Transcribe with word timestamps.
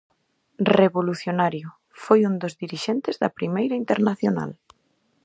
Revolucionario, 0.81 1.67
foi 2.03 2.19
un 2.29 2.35
dos 2.41 2.53
dirixentes 2.63 3.15
da 3.21 3.35
Primeira 3.37 3.75
Internacional. 3.83 4.51